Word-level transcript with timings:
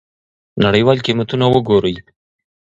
نړیوال 0.63 0.97
قیمتونه 1.05 1.45
وګورئ. 1.49 1.95